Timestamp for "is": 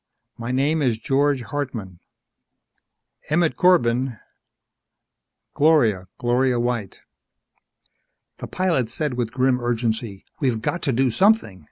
0.81-0.97